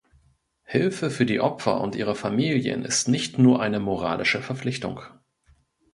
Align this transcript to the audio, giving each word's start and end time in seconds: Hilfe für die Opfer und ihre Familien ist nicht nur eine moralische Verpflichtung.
Hilfe 0.63 1.11
für 1.11 1.27
die 1.27 1.39
Opfer 1.39 1.79
und 1.79 1.95
ihre 1.95 2.15
Familien 2.15 2.83
ist 2.85 3.07
nicht 3.07 3.37
nur 3.37 3.61
eine 3.61 3.79
moralische 3.79 4.41
Verpflichtung. 4.41 4.99